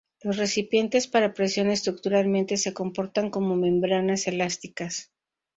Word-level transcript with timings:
Los 0.23 0.37
recipientes 0.37 1.05
para 1.05 1.35
presión 1.35 1.69
estructuralmente 1.69 2.57
se 2.57 2.73
comportan 2.73 3.29
como 3.29 3.55
membranas 3.55 4.25
elásticas. 4.25 5.11